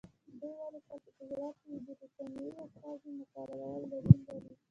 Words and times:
دوی 0.39 0.53
ولیکل 0.59 0.99
چې 1.03 1.11
په 1.17 1.23
هرات 1.29 1.55
کې 1.63 1.71
د 1.85 1.89
برټانیې 1.99 2.49
د 2.55 2.59
استازي 2.65 3.09
مقررول 3.19 3.81
دلیل 3.91 4.19
لري. 4.27 4.53